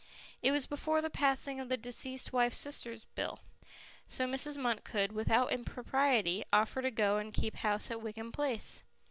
[0.41, 3.39] It was before the passing of the Deceased Wife's Sister Bill,
[4.07, 4.57] so Mrs.
[4.57, 8.81] Munt could without impropriety offer to go and keep house at Wickham Place.